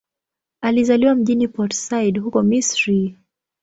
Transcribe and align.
Alizaliwa 0.61 1.15
mjini 1.15 1.47
Port 1.47 1.73
Said, 1.73 2.19
huko 2.19 2.43
Misri. 2.43 3.17